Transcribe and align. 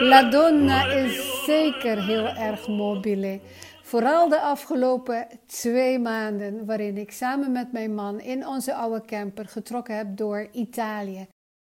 La 0.00 0.22
Donna 0.22 0.84
is 0.92 1.44
zeker 1.44 2.04
heel 2.04 2.26
erg 2.26 2.68
mobile. 2.68 3.40
Vooral 3.82 4.28
de 4.28 4.40
afgelopen 4.40 5.26
twee 5.46 5.98
maanden, 5.98 6.66
waarin 6.66 6.98
ik 6.98 7.12
samen 7.12 7.52
met 7.52 7.72
mijn 7.72 7.94
man 7.94 8.20
in 8.20 8.46
onze 8.46 8.74
oude 8.74 9.04
camper 9.04 9.46
getrokken 9.46 9.96
heb 9.96 10.16
door 10.16 10.48
Italië. 10.52 11.26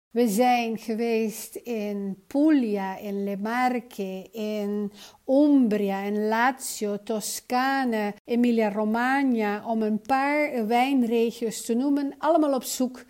We 0.10 0.28
zijn 0.28 0.78
geweest 0.78 1.56
in 1.56 2.24
Puglia, 2.28 2.98
in 2.98 3.24
Le 3.24 3.38
Marche, 3.38 4.30
in 4.32 4.92
Umbria, 5.28 6.00
in 6.00 6.28
Lazio, 6.28 7.04
Toscane, 7.04 8.14
Emilia-Romagna, 8.26 9.66
om 9.66 9.82
een 9.82 10.02
paar 10.02 10.68
wijnregio's 10.68 11.66
te 11.66 11.74
noemen. 11.74 12.16
Allemaal 12.18 12.54
op 12.54 12.64
zoek 12.64 13.04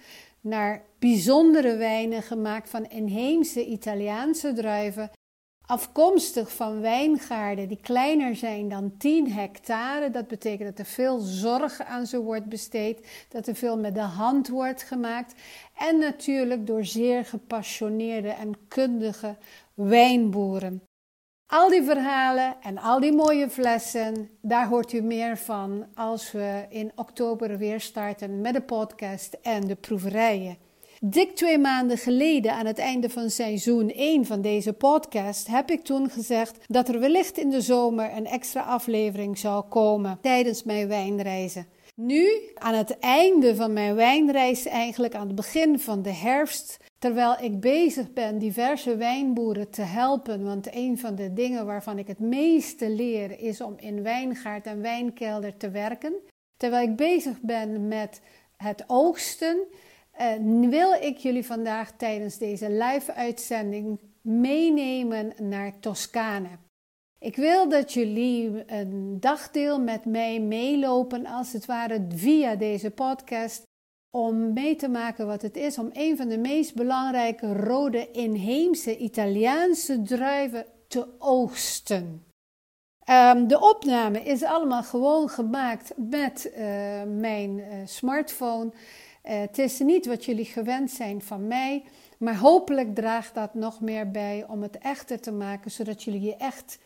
naar 0.44 0.86
bijzondere 1.00 1.76
wijnen 1.76 2.21
gemaakt 2.21 2.70
van 2.70 2.86
inheemse 2.86 3.66
Italiaanse 3.66 4.54
druiven 4.54 5.12
afkomstig 5.66 6.55
van 6.55 6.81
wijngaarden 6.81 7.68
die 7.68 7.80
kleiner 7.81 8.35
zijn 8.35 8.70
dan 8.70 8.98
10 8.98 9.32
hectare. 9.32 10.09
Dat 10.09 10.27
betekent 10.27 10.70
dat 10.70 10.80
er 10.80 10.94
veel 10.94 11.20
zorg 11.20 11.82
aan 11.82 12.05
ze 12.05 12.21
wordt 12.21 12.45
besteed, 12.45 13.26
dat 13.30 13.48
er 13.48 13.55
veel 13.55 13.77
met 13.77 13.95
de 13.95 14.02
hand 14.02 14.48
wordt 14.48 14.84
gemaakt 14.84 15.34
en 15.77 15.99
natuurlijk 15.99 16.68
door 16.68 16.85
zeer 16.85 17.26
gepassioneerde 17.26 18.30
en 18.30 18.68
kundige 18.68 19.38
wijnboeren. 19.73 20.82
Al 21.53 21.70
die 21.70 21.84
verhalen 21.84 22.55
en 22.62 22.77
al 22.77 22.99
die 22.99 23.12
mooie 23.12 23.49
flessen, 23.49 24.30
daar 24.41 24.67
hoort 24.67 24.93
u 24.93 25.02
meer 25.02 25.38
van 25.38 25.85
als 25.95 26.31
we 26.31 26.66
in 26.70 26.91
oktober 26.95 27.57
weer 27.57 27.81
starten 27.81 28.41
met 28.41 28.53
de 28.53 28.62
podcast 28.62 29.38
en 29.41 29.67
de 29.67 29.76
proeverijen. 29.76 30.57
Dik 30.99 31.35
twee 31.35 31.57
maanden 31.57 31.98
geleden, 31.98 32.53
aan 32.53 32.66
het 32.66 32.77
einde 32.77 33.09
van 33.09 33.29
seizoen 33.29 33.89
1 33.89 34.26
van 34.26 34.41
deze 34.41 34.73
podcast, 34.73 35.48
heb 35.48 35.70
ik 35.70 35.84
toen 35.84 36.10
gezegd 36.10 36.57
dat 36.68 36.90
er 36.90 36.99
wellicht 36.99 37.37
in 37.37 37.49
de 37.49 37.62
zomer 37.62 38.17
een 38.17 38.27
extra 38.27 38.62
aflevering 38.62 39.38
zou 39.38 39.63
komen 39.63 40.17
tijdens 40.21 40.63
mijn 40.63 40.88
wijnreizen. 40.88 41.67
Nu, 41.95 42.27
aan 42.54 42.73
het 42.73 42.99
einde 42.99 43.55
van 43.55 43.73
mijn 43.73 43.95
wijnreis, 43.95 44.65
eigenlijk 44.65 45.15
aan 45.15 45.27
het 45.27 45.35
begin 45.35 45.79
van 45.79 46.01
de 46.01 46.13
herfst, 46.13 46.77
terwijl 47.04 47.35
ik 47.40 47.59
bezig 47.59 48.13
ben 48.13 48.37
diverse 48.37 48.96
wijnboeren 48.96 49.70
te 49.70 49.82
helpen, 49.82 50.43
want 50.43 50.76
een 50.76 50.99
van 50.99 51.15
de 51.15 51.34
dingen 51.34 51.65
waarvan 51.65 51.98
ik 51.98 52.07
het 52.07 52.20
meeste 52.20 52.90
leer 52.90 53.40
is 53.40 53.62
om 53.62 53.76
in 53.77 54.04
wijngaard 54.04 54.65
en 54.65 54.82
wijnkelder 54.82 55.57
te 55.57 55.70
werken. 55.70 56.13
Terwijl 56.57 56.87
ik 56.90 56.95
bezig 56.95 57.41
ben 57.41 57.87
met 57.87 58.21
het 58.57 58.84
oogsten, 58.87 59.57
uh, 60.21 60.70
wil 60.70 60.93
ik 60.93 61.18
jullie 61.18 61.45
vandaag 61.45 61.91
tijdens 61.91 62.37
deze 62.37 62.71
live-uitzending 62.71 63.99
meenemen 64.22 65.34
naar 65.41 65.79
Toscane. 65.79 66.50
Ik 67.19 67.35
wil 67.35 67.69
dat 67.69 67.94
jullie 67.94 68.63
een 68.72 69.17
dagdeel 69.19 69.79
met 69.79 70.06
mij 70.06 70.40
meelopen, 70.40 71.25
als 71.25 71.53
het 71.53 71.66
ware 71.66 72.06
via 72.09 72.56
deze 72.56 72.91
podcast, 72.91 73.63
om 74.16 74.53
mee 74.53 74.75
te 74.75 74.88
maken 74.88 75.28
wat 75.28 75.42
het 75.42 75.56
is 75.56 75.78
om 75.78 75.90
een 75.94 76.18
van 76.18 76.28
de 76.28 76.38
meest 76.38 76.75
belangrijke 76.75 77.53
rode 77.53 78.12
inheemse 78.12 78.97
Italiaanse 78.97 80.02
druiven 80.02 80.66
te 80.88 81.08
oogsten. 81.19 82.25
Um, 83.09 83.47
de 83.47 83.59
opname 83.59 84.24
is 84.24 84.44
allemaal 84.44 84.84
gewoon 84.84 85.30
gemaakt 85.30 85.94
met 85.97 86.52
uh, 86.52 86.58
mijn 87.03 87.58
uh, 87.58 87.66
smartphone. 87.86 88.66
Uh, 88.66 89.40
het 89.40 89.58
is 89.58 89.80
niet 89.80 90.06
wat 90.06 90.25
jullie 90.25 90.46
gewend 90.46 90.91
zijn 90.91 91.22
van 91.22 91.47
mij, 91.47 91.84
maar 92.18 92.38
hopelijk 92.38 92.96
draagt 92.96 93.36
dat 93.36 93.53
nog 93.53 93.81
meer 93.81 94.12
bij 94.12 94.46
om 94.47 94.62
het 94.62 94.78
echter 94.78 95.19
te 95.19 95.31
maken, 95.31 95.72
zodat 95.72 96.03
jullie 96.03 96.22
je 96.22 96.36
echt 96.36 96.78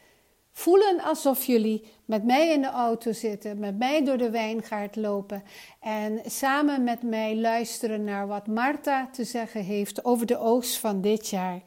voelen 0.58 1.02
alsof 1.02 1.46
jullie 1.46 1.84
met 2.06 2.24
mij 2.24 2.52
in 2.54 2.62
de 2.62 2.68
auto 2.68 3.12
zitten, 3.12 3.60
met 3.60 3.78
mij 3.78 4.04
door 4.04 4.18
de 4.18 4.30
wijngaard 4.30 4.96
lopen 4.96 5.44
en 5.80 6.22
samen 6.26 6.84
met 6.84 7.04
mij 7.04 7.36
luisteren 7.36 8.04
naar 8.04 8.28
wat 8.28 8.48
Marta 8.48 9.10
te 9.12 9.24
zeggen 9.24 9.64
heeft 9.64 10.06
over 10.06 10.26
de 10.26 10.38
oogst 10.38 10.78
van 10.78 11.02
dit 11.02 11.30
jaar. 11.30 11.62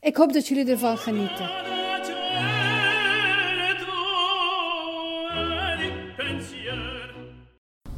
Ik 0.00 0.16
hoop 0.16 0.32
dat 0.32 0.46
jullie 0.46 0.70
ervan 0.70 0.98
genieten. 0.98 1.50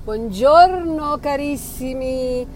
Buongiorno 0.05 1.19
carissimi. 1.19 2.47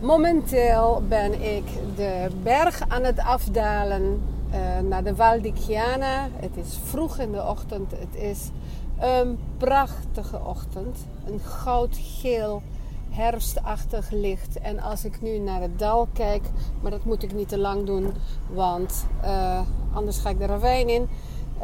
Momenteel 0.00 1.02
ben 1.08 1.32
ik 1.32 1.64
de 1.96 2.28
berg 2.42 2.88
aan 2.88 3.04
het 3.04 3.18
afdalen 3.18 4.36
uh, 4.50 4.78
naar 4.88 5.04
de 5.04 5.14
Val 5.14 5.40
di 5.40 5.52
Chiana. 5.52 6.28
Het 6.32 6.56
is 6.56 6.78
vroeg 6.84 7.18
in 7.18 7.32
de 7.32 7.42
ochtend. 7.42 7.90
Het 7.90 8.14
is 8.14 8.50
een 8.98 9.38
prachtige 9.56 10.40
ochtend. 10.44 10.96
Een 11.26 11.40
goudgeel 11.40 12.62
herfstachtig 13.10 14.10
licht. 14.10 14.58
En 14.58 14.80
als 14.80 15.04
ik 15.04 15.22
nu 15.22 15.38
naar 15.38 15.60
het 15.60 15.78
dal 15.78 16.08
kijk, 16.12 16.42
maar 16.80 16.90
dat 16.90 17.04
moet 17.04 17.22
ik 17.22 17.34
niet 17.34 17.48
te 17.48 17.58
lang 17.58 17.86
doen, 17.86 18.12
want 18.50 19.06
uh, 19.24 19.60
anders 19.92 20.18
ga 20.18 20.30
ik 20.30 20.38
de 20.38 20.46
ravijn 20.46 20.88
in. 20.88 21.08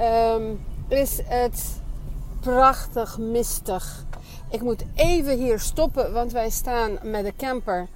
Um, 0.01 0.61
is 0.89 1.21
het 1.25 1.81
prachtig 2.41 3.19
mistig. 3.19 4.05
Ik 4.51 4.63
moet 4.63 4.85
even 4.95 5.39
hier 5.39 5.61
stoppen, 5.61 6.13
want 6.13 6.33
wij 6.33 6.51
staan 6.51 6.99
met 7.03 7.25
de 7.25 7.33
camper 7.37 7.89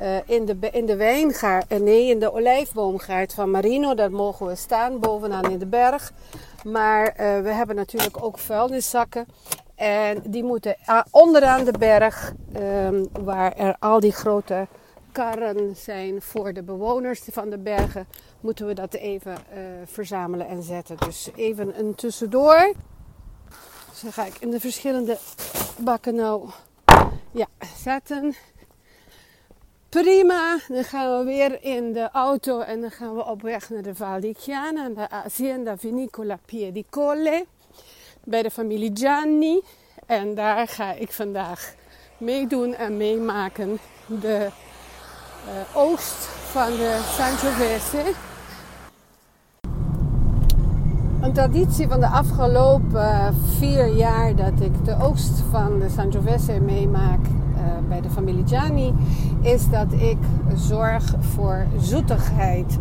uh, 0.00 0.16
in, 0.26 0.44
de, 0.44 0.56
in 0.70 0.86
de 0.86 0.96
wijngaard, 0.96 1.72
uh, 1.72 1.78
nee, 1.78 2.08
in 2.08 2.18
de 2.18 2.32
olijfboomgaard 2.32 3.34
van 3.34 3.50
Marino. 3.50 3.94
Daar 3.94 4.10
mogen 4.10 4.46
we 4.46 4.54
staan, 4.54 5.00
bovenaan 5.00 5.50
in 5.50 5.58
de 5.58 5.66
berg. 5.66 6.12
Maar 6.64 7.06
uh, 7.06 7.14
we 7.40 7.52
hebben 7.52 7.76
natuurlijk 7.76 8.24
ook 8.24 8.38
vuilniszakken. 8.38 9.26
En 9.74 10.22
die 10.26 10.44
moeten 10.44 10.76
onderaan 11.10 11.64
de 11.64 11.78
berg, 11.78 12.32
um, 12.56 13.08
waar 13.24 13.52
er 13.56 13.76
al 13.78 14.00
die 14.00 14.12
grote 14.12 14.66
karren 15.12 15.76
zijn 15.76 16.22
voor 16.22 16.52
de 16.52 16.62
bewoners 16.62 17.20
van 17.30 17.50
de 17.50 17.58
bergen, 17.58 18.06
moeten 18.40 18.66
we 18.66 18.74
dat 18.74 18.94
even 18.94 19.36
verzamelen 19.84 20.46
en 20.46 20.62
zetten. 20.62 20.96
Dus 20.96 21.30
even 21.36 21.78
een 21.78 21.94
tussendoor. 21.94 22.72
Dus 23.90 24.00
dan 24.00 24.12
ga 24.12 24.24
ik 24.24 24.36
in 24.40 24.50
de 24.50 24.60
verschillende 24.60 25.18
bakken 25.78 26.14
nou 26.14 26.48
ja, 27.30 27.46
zetten. 27.76 28.34
Prima, 29.92 30.58
dan 30.68 30.84
gaan 30.84 31.18
we 31.18 31.24
weer 31.24 31.64
in 31.64 31.92
de 31.92 32.10
auto 32.10 32.60
en 32.60 32.80
dan 32.80 32.90
gaan 32.90 33.14
we 33.14 33.26
op 33.26 33.42
weg 33.42 33.70
naar 33.70 33.82
de 33.82 33.94
Val 33.94 34.20
di 34.20 34.34
Chiana, 34.38 34.88
de 34.88 35.10
Azienda 35.10 35.76
Vinicola 35.76 36.38
Piedicolle, 36.46 37.46
bij 38.24 38.42
de 38.42 38.50
familie 38.50 38.90
Gianni. 38.94 39.60
En 40.06 40.34
daar 40.34 40.68
ga 40.68 40.92
ik 40.92 41.12
vandaag 41.12 41.74
meedoen 42.18 42.74
en 42.74 42.96
meemaken 42.96 43.78
de 44.06 44.48
uh, 45.46 45.76
oogst 45.76 46.24
van 46.50 46.70
de 46.70 47.12
Sangiovese. 47.16 48.12
Een 51.22 51.32
traditie 51.32 51.88
van 51.88 52.00
de 52.00 52.08
afgelopen 52.08 53.34
vier 53.58 53.86
jaar 53.86 54.36
dat 54.36 54.60
ik 54.60 54.84
de 54.84 54.96
oogst 55.02 55.42
van 55.50 55.78
de 55.78 55.88
Sangiovese 55.88 56.60
meemaak 56.60 57.20
bij 57.88 58.00
de 58.00 58.10
familie 58.10 58.46
Gianni, 58.46 58.94
is 59.40 59.68
dat 59.70 59.92
ik 59.92 60.18
zorg 60.54 61.14
voor 61.18 61.66
zoetigheid. 61.78 62.78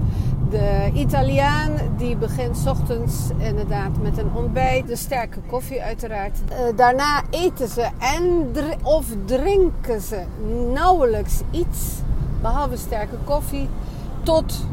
De 0.49 0.89
Italiaan 0.93 1.71
die 1.97 2.15
begint 2.15 2.67
ochtends 2.67 3.29
inderdaad 3.37 4.01
met 4.01 4.17
een 4.17 4.33
ontbijt, 4.33 4.87
de 4.87 4.95
sterke 4.95 5.39
koffie 5.47 5.81
uiteraard. 5.81 6.39
Uh, 6.51 6.57
daarna 6.75 7.21
eten 7.29 7.67
ze 7.67 7.87
en 7.99 8.51
of 8.83 9.05
drinken 9.25 10.01
ze 10.01 10.23
nauwelijks 10.73 11.41
iets, 11.51 11.99
behalve 12.41 12.77
sterke 12.77 13.15
koffie, 13.23 13.69
tot 14.23 14.65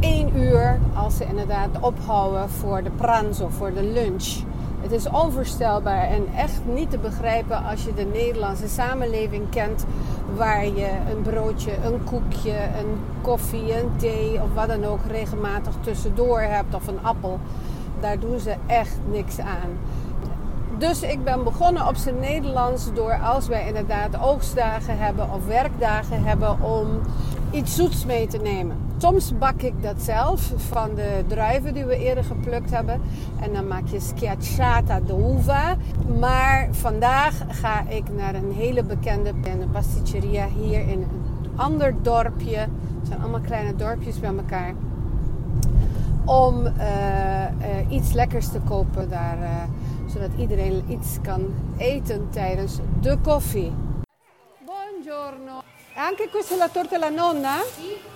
1 0.00 0.36
uur 0.36 0.78
als 0.94 1.16
ze 1.16 1.24
inderdaad 1.24 1.80
ophouden 1.80 2.50
voor 2.50 2.82
de 2.82 2.90
pranzo, 2.90 3.48
voor 3.48 3.72
de 3.74 3.82
lunch. 3.82 4.42
Het 4.82 4.92
is 4.92 5.08
onvoorstelbaar 5.08 6.08
en 6.08 6.26
echt 6.36 6.60
niet 6.64 6.90
te 6.90 6.98
begrijpen 6.98 7.64
als 7.64 7.84
je 7.84 7.94
de 7.94 8.04
Nederlandse 8.04 8.68
samenleving 8.68 9.50
kent, 9.50 9.84
waar 10.36 10.64
je 10.64 10.90
een 11.10 11.22
broodje, 11.22 11.72
een 11.84 12.04
koekje, 12.04 12.56
een 12.78 13.00
koffie, 13.20 13.78
een 13.80 13.90
thee 13.96 14.42
of 14.42 14.54
wat 14.54 14.68
dan 14.68 14.84
ook 14.84 15.00
regelmatig 15.06 15.74
tussendoor 15.80 16.40
hebt 16.40 16.74
of 16.74 16.86
een 16.86 17.02
appel. 17.02 17.40
Daar 18.00 18.18
doen 18.18 18.38
ze 18.38 18.54
echt 18.66 18.96
niks 19.10 19.38
aan. 19.38 19.78
Dus 20.78 21.02
ik 21.02 21.24
ben 21.24 21.44
begonnen 21.44 21.86
op 21.86 21.96
zijn 21.96 22.20
Nederlands 22.20 22.92
door 22.94 23.18
als 23.18 23.48
wij 23.48 23.66
inderdaad 23.66 24.20
oogstdagen 24.20 24.98
hebben 24.98 25.32
of 25.32 25.46
werkdagen 25.46 26.24
hebben 26.24 26.62
om 26.62 26.86
iets 27.50 27.74
zoets 27.74 28.04
mee 28.04 28.26
te 28.26 28.38
nemen. 28.38 28.76
Soms 29.02 29.38
bak 29.38 29.62
ik 29.62 29.82
dat 29.82 30.02
zelf 30.02 30.52
van 30.56 30.94
de 30.94 31.24
druiven 31.26 31.74
die 31.74 31.84
we 31.84 31.96
eerder 31.96 32.24
geplukt 32.24 32.70
hebben. 32.70 33.00
En 33.40 33.52
dan 33.52 33.68
maak 33.68 33.86
je 33.86 34.00
schiacciata 34.00 35.00
d'uva. 35.00 35.76
Maar 36.18 36.68
vandaag 36.70 37.34
ga 37.48 37.88
ik 37.88 38.04
naar 38.16 38.34
een 38.34 38.52
hele 38.52 38.84
bekende 38.84 39.32
pasticceria 39.72 40.46
hier 40.46 40.80
in 40.80 41.02
een 41.02 41.50
ander 41.56 41.94
dorpje. 42.02 42.56
Het 42.56 43.06
zijn 43.06 43.20
allemaal 43.20 43.40
kleine 43.40 43.76
dorpjes 43.76 44.20
bij 44.20 44.34
elkaar. 44.36 44.74
om 46.24 46.66
eh, 46.66 47.44
eh, 47.44 47.52
iets 47.88 48.12
lekkers 48.12 48.48
te 48.48 48.60
kopen 48.68 49.10
daar, 49.10 49.42
eh, 49.42 49.62
zodat 50.06 50.30
iedereen 50.38 50.84
iets 50.88 51.18
kan 51.22 51.54
eten 51.76 52.26
tijdens 52.30 52.78
de 53.00 53.18
koffie. 53.22 53.72
Buongiorno. 54.64 55.62
Anche 55.96 56.28
questa 56.30 56.56
la 56.56 56.68
torta 56.68 56.98
della 56.98 57.08
nonna? 57.08 57.56
Sì. 57.76 58.10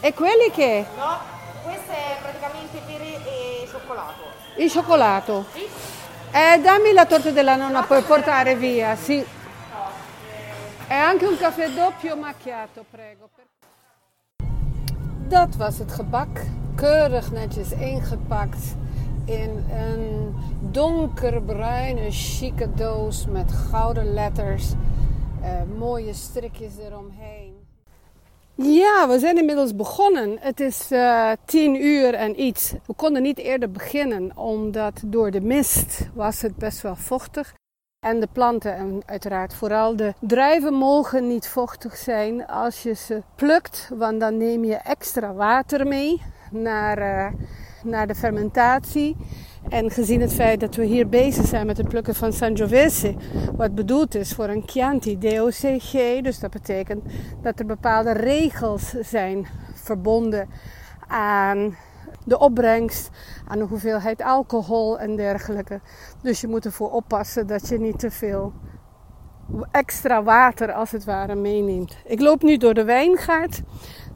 E 0.00 0.12
quelli 0.14 0.50
che? 0.50 0.84
No, 0.96 1.18
questo 1.62 1.92
è 1.92 2.16
praticamente 2.20 2.80
pere 2.86 3.24
e 3.24 3.66
cioccolato. 3.70 4.22
Il 4.56 4.70
cioccolato. 4.70 5.44
Sì? 5.52 5.68
Eh, 6.32 6.60
dammi 6.60 6.92
la 6.92 7.06
torta 7.06 7.30
della 7.30 7.56
nonna, 7.56 7.82
puoi 7.82 8.02
portare 8.02 8.56
via, 8.56 8.96
sì. 8.96 9.24
E 10.88 10.94
anche 10.94 11.26
un 11.26 11.36
caffè 11.38 11.68
doppio 11.70 12.16
macchiato, 12.16 12.84
prego. 12.90 13.28
Dat 15.28 15.56
was 15.56 15.78
het 15.78 15.92
gebak. 15.92 16.46
Keurig 16.74 17.30
netjes 17.30 17.72
ingepakt 17.72 18.74
in 19.24 19.64
een 19.70 20.34
donkerbruine, 20.60 22.10
chique 22.10 22.74
doos 22.74 23.26
met 23.26 23.52
gouden 23.52 24.14
letters. 24.14 24.74
eh, 25.42 25.62
mooie 25.78 26.14
strikjes 26.14 26.78
eromheen. 26.78 27.51
Ja, 28.54 29.08
we 29.08 29.18
zijn 29.18 29.38
inmiddels 29.38 29.76
begonnen. 29.76 30.36
Het 30.40 30.60
is 30.60 30.90
eh, 30.90 31.30
tien 31.44 31.84
uur 31.84 32.14
en 32.14 32.40
iets. 32.40 32.72
We 32.86 32.94
konden 32.94 33.22
niet 33.22 33.38
eerder 33.38 33.70
beginnen, 33.70 34.36
omdat 34.36 35.02
door 35.04 35.30
de 35.30 35.40
mist 35.40 36.08
was 36.14 36.42
het 36.42 36.56
best 36.56 36.80
wel 36.80 36.96
vochtig. 36.96 37.54
En 38.06 38.20
de 38.20 38.28
planten 38.32 38.74
en 38.74 39.02
uiteraard 39.06 39.54
vooral 39.54 39.96
de 39.96 40.14
druiven 40.20 40.74
mogen 40.74 41.26
niet 41.28 41.48
vochtig 41.48 41.96
zijn 41.96 42.46
als 42.46 42.82
je 42.82 42.94
ze 42.94 43.22
plukt, 43.34 43.90
want 43.94 44.20
dan 44.20 44.36
neem 44.36 44.64
je 44.64 44.76
extra 44.76 45.32
water 45.32 45.86
mee 45.86 46.22
naar, 46.50 46.98
eh, 46.98 47.32
naar 47.84 48.06
de 48.06 48.14
fermentatie. 48.14 49.16
En 49.68 49.90
gezien 49.90 50.20
het 50.20 50.34
feit 50.34 50.60
dat 50.60 50.74
we 50.74 50.84
hier 50.84 51.08
bezig 51.08 51.46
zijn 51.46 51.66
met 51.66 51.76
het 51.76 51.88
plukken 51.88 52.14
van 52.14 52.32
Sangiovese, 52.32 53.14
wat 53.56 53.74
bedoeld 53.74 54.14
is 54.14 54.32
voor 54.32 54.48
een 54.48 54.62
Chianti 54.66 55.18
DOCG, 55.18 56.20
dus 56.22 56.38
dat 56.38 56.50
betekent 56.50 57.04
dat 57.42 57.58
er 57.58 57.66
bepaalde 57.66 58.12
regels 58.12 58.94
zijn 59.00 59.46
verbonden 59.74 60.48
aan 61.08 61.76
de 62.24 62.38
opbrengst, 62.38 63.10
aan 63.48 63.58
de 63.58 63.64
hoeveelheid 63.64 64.22
alcohol 64.22 64.98
en 64.98 65.16
dergelijke. 65.16 65.80
Dus 66.22 66.40
je 66.40 66.48
moet 66.48 66.64
ervoor 66.64 66.90
oppassen 66.90 67.46
dat 67.46 67.68
je 67.68 67.78
niet 67.78 67.98
te 67.98 68.10
veel 68.10 68.52
extra 69.70 70.22
water 70.22 70.72
als 70.72 70.90
het 70.90 71.04
ware 71.04 71.34
meeneemt. 71.34 71.96
Ik 72.04 72.20
loop 72.20 72.42
nu 72.42 72.56
door 72.56 72.74
de 72.74 72.84
wijngaard. 72.84 73.62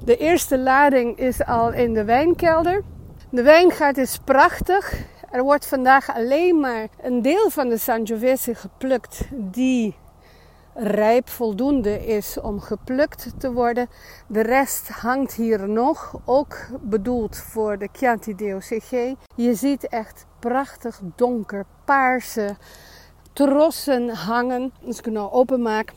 De 0.05 0.17
eerste 0.17 0.59
lading 0.59 1.19
is 1.19 1.45
al 1.45 1.73
in 1.73 1.95
de 1.95 2.05
wijnkelder. 2.05 2.83
De 3.31 3.43
wijngaard 3.43 3.99
is 3.99 4.19
prachtig. 4.25 5.05
Er 5.37 5.43
wordt 5.43 5.67
vandaag 5.67 6.15
alleen 6.15 6.61
maar 6.61 6.89
een 7.01 7.23
deel 7.23 7.51
van 7.51 7.69
de 7.69 7.79
Sangiovese 7.79 8.55
geplukt 8.55 9.21
die 9.33 9.97
rijp 10.75 11.29
voldoende 11.29 12.07
is 12.07 12.41
om 12.41 12.61
geplukt 12.61 13.31
te 13.39 13.53
worden. 13.53 13.89
De 14.27 14.41
rest 14.41 14.89
hangt 14.89 15.35
hier 15.35 15.69
nog, 15.69 16.21
ook 16.25 16.57
bedoeld 16.81 17.37
voor 17.37 17.79
de 17.79 17.89
Chianti 17.93 18.35
DOCG. 18.35 18.91
Je 19.35 19.55
ziet 19.55 19.89
echt 19.89 20.27
prachtig 20.39 21.01
donker 21.17 21.65
paarse 21.85 22.57
trossen 23.33 24.09
hangen. 24.09 24.73
Als 24.87 24.99
ik 24.99 25.05
het 25.05 25.15
nou 25.15 25.33
openmaak, 25.33 25.93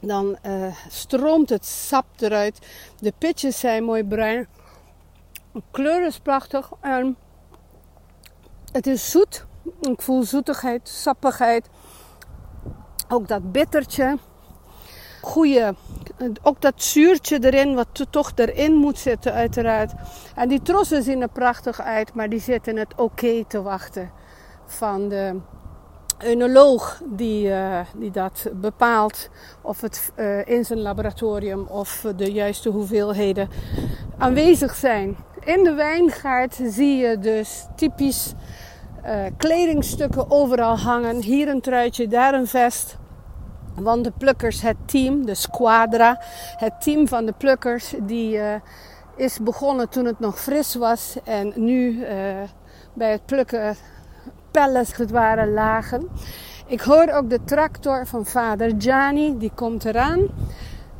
dan 0.00 0.38
uh, 0.46 0.76
stroomt 0.88 1.48
het 1.48 1.66
sap 1.66 2.06
eruit. 2.16 2.66
De 3.00 3.12
pitjes 3.18 3.60
zijn 3.60 3.84
mooi 3.84 4.04
bruin. 4.04 4.48
De 5.52 5.62
kleur 5.70 6.06
is 6.06 6.18
prachtig 6.18 6.70
en 6.80 7.16
het 8.74 8.86
is 8.86 9.10
zoet. 9.10 9.46
Ik 9.80 10.02
voel 10.02 10.22
zoetigheid, 10.22 10.88
sappigheid. 10.88 11.68
Ook 13.08 13.28
dat 13.28 13.52
bittertje. 13.52 14.18
Goeie, 15.20 15.70
ook 16.42 16.60
dat 16.60 16.82
zuurtje 16.82 17.38
erin, 17.44 17.74
wat 17.74 18.06
toch 18.10 18.32
erin 18.34 18.72
moet 18.72 18.98
zitten 18.98 19.32
uiteraard. 19.32 19.92
En 20.34 20.48
die 20.48 20.62
trossen 20.62 21.02
zien 21.02 21.22
er 21.22 21.28
prachtig 21.28 21.80
uit, 21.80 22.14
maar 22.14 22.28
die 22.28 22.40
zitten 22.40 22.76
het 22.76 22.94
oké 22.96 23.44
te 23.44 23.62
wachten 23.62 24.10
van 24.66 25.08
de 25.08 25.40
enoloog 26.18 27.02
die, 27.04 27.48
uh, 27.48 27.80
die 27.96 28.10
dat 28.10 28.46
bepaalt. 28.54 29.28
Of 29.60 29.80
het 29.80 30.12
uh, 30.16 30.46
in 30.46 30.64
zijn 30.64 30.80
laboratorium 30.80 31.66
of 31.68 32.06
de 32.16 32.32
juiste 32.32 32.68
hoeveelheden 32.68 33.48
aanwezig 34.18 34.74
zijn. 34.74 35.16
In 35.44 35.64
de 35.64 35.72
wijngaard 35.72 36.60
zie 36.62 36.96
je 36.96 37.18
dus 37.18 37.66
typisch 37.76 38.32
uh, 39.04 39.12
kledingstukken 39.36 40.30
overal 40.30 40.78
hangen. 40.78 41.16
Hier 41.16 41.48
een 41.48 41.60
truitje, 41.60 42.08
daar 42.08 42.34
een 42.34 42.46
vest. 42.46 42.96
Want 43.74 44.04
de 44.04 44.12
plukkers, 44.18 44.62
het 44.62 44.76
team, 44.84 45.26
de 45.26 45.34
squadra, 45.34 46.20
het 46.56 46.80
team 46.80 47.08
van 47.08 47.26
de 47.26 47.32
plukkers, 47.32 47.94
die 48.02 48.36
uh, 48.36 48.54
is 49.16 49.38
begonnen 49.38 49.88
toen 49.88 50.04
het 50.04 50.20
nog 50.20 50.40
fris 50.40 50.74
was. 50.74 51.16
En 51.24 51.52
nu 51.56 51.90
uh, 51.90 52.08
bij 52.92 53.10
het 53.10 53.26
plukken 53.26 53.76
pellen, 54.50 54.78
als 54.78 54.96
het 54.96 55.10
lagen. 55.10 56.08
Ik 56.66 56.80
hoor 56.80 57.08
ook 57.08 57.30
de 57.30 57.44
tractor 57.44 58.06
van 58.06 58.26
vader 58.26 58.72
Gianni, 58.78 59.38
die 59.38 59.52
komt 59.54 59.84
eraan. 59.84 60.20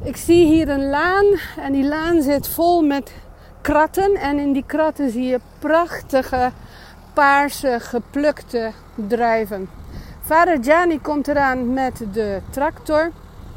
Ik 0.02 0.16
zie 0.16 0.46
hier 0.46 0.68
een 0.68 0.88
laan 0.88 1.26
en 1.60 1.72
die 1.72 1.84
laan 1.84 2.22
zit 2.22 2.48
vol 2.48 2.82
met 2.82 3.12
kratten. 3.64 4.14
En 4.16 4.38
in 4.38 4.52
die 4.52 4.64
kratten 4.66 5.10
zie 5.10 5.24
je 5.24 5.40
prachtige 5.58 6.52
paarse 7.12 7.76
geplukte 7.80 8.72
druiven. 8.94 9.68
Vader 10.20 10.58
Gianni 10.60 11.00
komt 11.00 11.28
eraan 11.28 11.72
met 11.72 12.04
de 12.12 12.40
tractor, 12.50 13.10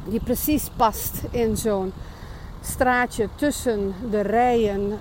die 0.05 0.21
precies 0.23 0.69
past 0.75 1.21
in 1.31 1.57
zo'n 1.57 1.93
straatje 2.61 3.29
tussen 3.35 3.93
de 4.11 4.21
rijen 4.21 4.81
uh, 4.81 4.97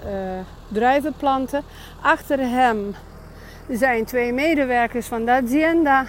druivenplanten. 0.68 1.62
Achter 2.00 2.38
hem 2.38 2.94
zijn 3.68 4.04
twee 4.04 4.32
medewerkers 4.32 5.06
van 5.06 5.24
de 5.24 5.30
azienda, 5.30 6.04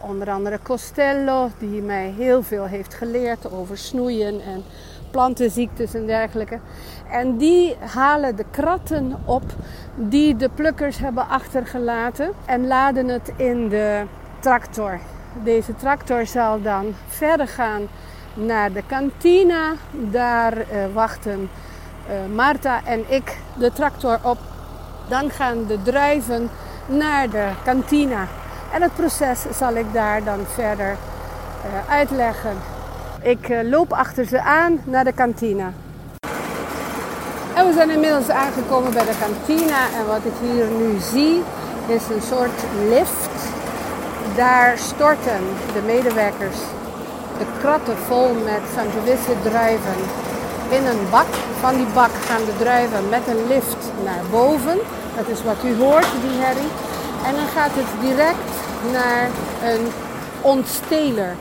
onder 0.00 0.30
andere 0.30 0.58
Costello, 0.62 1.50
die 1.58 1.82
mij 1.82 2.14
heel 2.16 2.42
veel 2.42 2.64
heeft 2.64 2.94
geleerd 2.94 3.52
over 3.52 3.78
snoeien 3.78 4.40
en 4.40 4.64
plantenziektes 5.14 5.94
en 5.94 6.06
dergelijke. 6.06 6.58
En 7.10 7.36
die 7.36 7.76
halen 7.94 8.36
de 8.36 8.44
kratten 8.50 9.16
op 9.24 9.42
die 9.94 10.36
de 10.36 10.48
plukkers 10.48 10.98
hebben 10.98 11.28
achtergelaten 11.28 12.32
en 12.44 12.66
laden 12.66 13.08
het 13.08 13.32
in 13.36 13.68
de 13.68 14.02
tractor. 14.38 14.98
Deze 15.44 15.76
tractor 15.76 16.26
zal 16.26 16.62
dan 16.62 16.94
verder 17.06 17.48
gaan 17.48 17.82
naar 18.34 18.72
de 18.72 18.82
kantina. 18.86 19.72
Daar 19.90 20.56
uh, 20.56 20.64
wachten 20.92 21.40
uh, 22.08 22.34
Marta 22.34 22.84
en 22.84 23.04
ik 23.08 23.38
de 23.58 23.72
tractor 23.72 24.18
op. 24.22 24.38
Dan 25.08 25.30
gaan 25.30 25.66
de 25.66 25.82
druiven 25.82 26.50
naar 26.86 27.30
de 27.30 27.48
kantina. 27.64 28.26
En 28.72 28.82
het 28.82 28.94
proces 28.94 29.44
zal 29.58 29.74
ik 29.74 29.92
daar 29.92 30.24
dan 30.24 30.40
verder 30.46 30.90
uh, 30.90 31.90
uitleggen. 31.90 32.73
Ik 33.24 33.48
loop 33.62 33.92
achter 33.92 34.24
ze 34.24 34.40
aan 34.40 34.80
naar 34.84 35.04
de 35.04 35.12
kantina. 35.12 35.72
En 37.54 37.66
we 37.66 37.72
zijn 37.72 37.90
inmiddels 37.90 38.28
aangekomen 38.28 38.92
bij 38.92 39.04
de 39.04 39.18
kantina. 39.20 39.78
En 39.98 40.06
wat 40.06 40.24
ik 40.24 40.32
hier 40.40 40.66
nu 40.66 40.98
zie 41.00 41.42
is 41.86 42.02
een 42.14 42.22
soort 42.22 42.60
lift. 42.88 43.34
Daar 44.36 44.78
storten 44.78 45.40
de 45.72 45.82
medewerkers 45.86 46.56
de 47.38 47.46
kratten 47.60 47.96
vol 47.96 48.34
met 48.34 48.62
Sangiovese 48.74 49.34
druiven 49.42 50.00
in 50.68 50.86
een 50.86 51.10
bak. 51.10 51.32
Van 51.60 51.76
die 51.76 51.92
bak 51.94 52.10
gaan 52.26 52.44
de 52.44 52.56
druiven 52.58 53.08
met 53.08 53.26
een 53.26 53.46
lift 53.46 53.90
naar 54.04 54.22
boven. 54.30 54.78
Dat 55.16 55.28
is 55.28 55.42
wat 55.42 55.64
u 55.64 55.74
hoort, 55.76 56.10
die 56.22 56.40
herrie. 56.40 56.72
En 57.26 57.34
dan 57.34 57.48
gaat 57.56 57.74
het 57.74 58.00
direct 58.00 58.52
naar 58.92 59.28
een 59.70 59.86
ontsteler. 60.40 61.36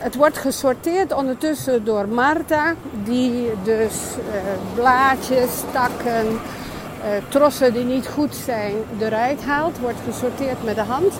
Het 0.00 0.16
wordt 0.16 0.38
gesorteerd 0.38 1.12
ondertussen 1.12 1.84
door 1.84 2.08
Marta, 2.08 2.74
die 3.04 3.50
dus 3.62 3.94
uh, 4.16 4.34
blaadjes, 4.74 5.50
takken, 5.72 6.26
uh, 6.30 7.08
trossen 7.28 7.72
die 7.72 7.84
niet 7.84 8.08
goed 8.14 8.34
zijn 8.44 8.74
eruit 8.98 9.44
haalt. 9.44 9.78
Wordt 9.78 10.02
gesorteerd 10.10 10.64
met 10.64 10.74
de 10.74 10.82
hand. 10.94 11.12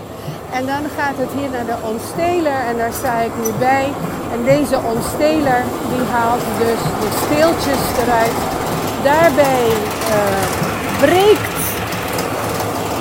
En 0.52 0.66
dan 0.66 0.82
gaat 0.96 1.16
het 1.16 1.32
hier 1.38 1.50
naar 1.50 1.66
de 1.66 1.87
ontsteler 1.92 2.58
en 2.68 2.76
daar 2.76 2.92
sta 2.92 3.18
ik 3.18 3.32
nu 3.44 3.50
bij. 3.58 3.87
En 4.32 4.44
deze 4.44 4.78
ontsteler 4.92 5.60
die 5.92 6.06
haalt 6.12 6.44
dus 6.58 6.82
de 7.02 7.10
steeltjes 7.25 7.82
eruit. 8.02 8.38
Daarbij 9.02 9.66
uh, 9.68 10.42
breekt 11.00 11.58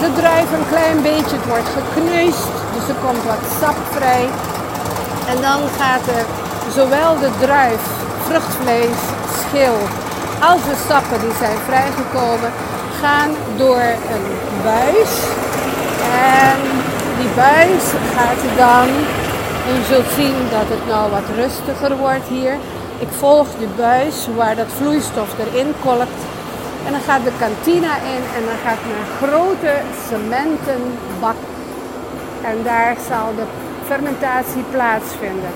de 0.03 0.09
druif 0.15 0.51
een 0.51 0.69
klein 0.69 1.01
beetje. 1.01 1.35
Het 1.39 1.47
wordt 1.47 1.69
gekneusd, 1.79 2.53
dus 2.75 2.87
er 2.93 2.99
komt 3.05 3.23
wat 3.23 3.43
sap 3.59 3.77
vrij. 3.97 4.27
En 5.31 5.41
dan 5.41 5.61
gaat 5.79 6.07
er 6.07 6.25
zowel 6.73 7.19
de 7.19 7.29
druif, 7.39 7.83
vruchtvlees, 8.27 9.01
schil 9.39 9.77
als 10.41 10.63
de 10.63 10.77
sappen 10.87 11.19
die 11.19 11.35
zijn 11.39 11.57
vrijgekomen, 11.67 12.51
gaan 13.01 13.29
door 13.57 13.87
een 14.13 14.27
buis. 14.63 15.11
En 16.45 16.59
die 17.19 17.29
buis 17.35 17.83
gaat 18.15 18.43
dan, 18.57 18.87
en 19.67 19.73
je 19.77 19.83
zult 19.91 20.11
zien 20.15 20.37
dat 20.51 20.67
het 20.75 20.87
nou 20.87 21.11
wat 21.11 21.35
rustiger 21.35 21.97
wordt 21.97 22.27
hier. 22.27 22.55
Ik 22.99 23.07
volg 23.17 23.47
de 23.59 23.67
buis 23.77 24.27
waar 24.35 24.55
dat 24.55 24.71
vloeistof 24.77 25.29
erin 25.39 25.73
kolkt. 25.83 26.21
En 26.85 26.91
dan 26.91 27.01
gaat 27.01 27.23
de 27.23 27.31
kantina 27.39 27.95
in 27.95 28.23
en 28.35 28.43
dan 28.49 28.59
gaat 28.65 28.81
een 28.93 29.27
grote 29.27 29.73
cementen 30.07 30.81
bak. 31.19 31.39
En 32.43 32.57
daar 32.63 32.95
zal 33.09 33.35
de 33.35 33.43
fermentatie 33.93 34.63
plaatsvinden. 34.75 35.53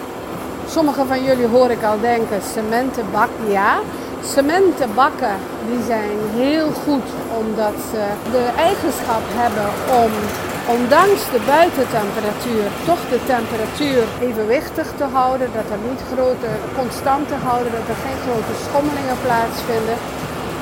Sommigen 0.75 1.07
van 1.07 1.21
jullie 1.27 1.49
hoor 1.55 1.69
ik 1.77 1.83
al 1.91 1.99
denken, 2.11 2.39
cementenbak, 2.55 3.31
ja. 3.57 3.71
Cementenbakken 4.35 5.35
die 5.69 5.81
zijn 5.93 6.17
heel 6.41 6.69
goed 6.83 7.09
omdat 7.41 7.75
ze 7.91 8.01
de 8.35 8.45
eigenschap 8.69 9.25
hebben 9.41 9.69
om 10.03 10.11
ondanks 10.75 11.23
de 11.35 11.41
buitentemperatuur 11.55 12.65
toch 12.89 13.03
de 13.13 13.21
temperatuur 13.33 14.03
evenwichtig 14.27 14.87
te 14.99 15.07
houden. 15.17 15.47
Dat 15.59 15.67
er 15.75 15.81
niet 15.89 16.01
grote, 16.11 16.51
constant 16.79 17.25
te 17.31 17.39
houden, 17.47 17.71
dat 17.77 17.87
er 17.91 17.99
geen 18.05 18.19
grote 18.25 18.55
schommelingen 18.65 19.19
plaatsvinden. 19.25 19.97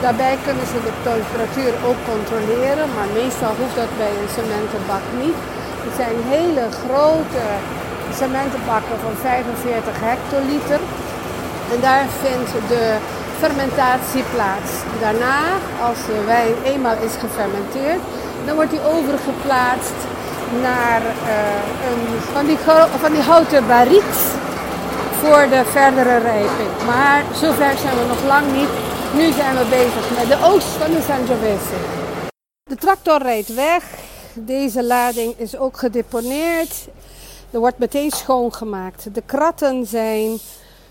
Daarbij 0.03 0.35
kunnen 0.45 0.67
ze 0.73 0.79
de 0.89 0.95
temperatuur 1.11 1.73
ook 1.87 1.99
controleren, 2.11 2.87
maar 2.95 3.09
meestal 3.21 3.53
hoeft 3.59 3.77
dat 3.81 3.91
bij 4.01 4.13
een 4.19 4.33
cementenbak 4.37 5.05
niet. 5.23 5.39
Het 5.85 5.95
zijn 6.01 6.17
hele 6.35 6.65
grote 6.83 7.43
cementenbakken 8.21 8.97
van 9.05 9.15
45 9.21 9.95
hectoliter. 10.09 10.81
En 11.73 11.79
daar 11.88 12.05
vindt 12.23 12.51
de 12.73 12.85
fermentatie 13.43 14.23
plaats. 14.33 14.71
Daarna, 15.03 15.39
als 15.88 16.00
de 16.09 16.19
wijn 16.33 16.55
eenmaal 16.71 16.97
is 17.07 17.15
gefermenteerd, 17.25 18.03
dan 18.45 18.55
wordt 18.55 18.75
die 18.75 18.85
overgeplaatst 18.95 20.00
naar 20.67 21.01
uh, 21.01 21.89
een, 21.89 22.03
van, 22.33 22.45
die, 22.45 22.57
van 23.03 23.11
die 23.11 23.21
houten 23.21 23.67
barriques 23.67 24.21
voor 25.21 25.45
de 25.50 25.63
verdere 25.65 26.17
rijping. 26.17 26.71
Maar 26.85 27.23
zover 27.33 27.73
zijn 27.83 27.95
we 28.00 28.05
nog 28.07 28.23
lang 28.27 28.45
niet. 28.59 28.73
Nu 29.13 29.31
zijn 29.31 29.55
we 29.57 29.65
bezig 29.69 30.05
met 30.17 30.27
de 30.27 30.45
oogst 30.50 30.73
van 30.81 30.91
de 30.91 31.01
Sangiovese. 31.07 31.77
De 32.63 32.75
tractor 32.75 33.21
rijdt 33.21 33.53
weg. 33.53 33.83
Deze 34.33 34.83
lading 34.83 35.38
is 35.38 35.57
ook 35.57 35.77
gedeponeerd. 35.77 36.88
Er 37.51 37.59
wordt 37.59 37.77
meteen 37.77 38.11
schoongemaakt. 38.11 39.13
De 39.13 39.23
kratten 39.25 39.85
zijn 39.85 40.38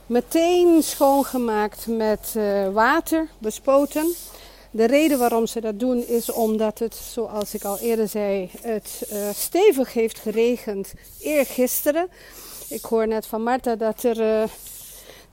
meteen 0.06 0.82
schoongemaakt 0.82 1.86
met 1.86 2.34
uh, 2.36 2.68
water, 2.68 3.28
bespoten. 3.38 4.14
De 4.70 4.84
reden 4.84 5.18
waarom 5.18 5.46
ze 5.46 5.60
dat 5.60 5.78
doen 5.78 6.06
is 6.06 6.32
omdat 6.32 6.78
het, 6.78 6.94
zoals 6.94 7.54
ik 7.54 7.64
al 7.64 7.78
eerder 7.78 8.08
zei, 8.08 8.50
het 8.60 9.02
uh, 9.12 9.18
stevig 9.34 9.92
heeft 9.92 10.18
geregend 10.18 10.92
eergisteren. 11.20 12.08
Ik 12.68 12.84
hoor 12.84 13.08
net 13.08 13.26
van 13.26 13.42
Marta 13.42 13.76
dat 13.76 14.02
er 14.02 14.20
uh, 14.20 14.48